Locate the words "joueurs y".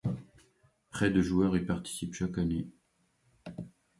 1.21-1.63